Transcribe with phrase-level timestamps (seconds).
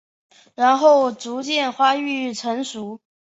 [0.55, 2.99] 然后逐渐发育成熟。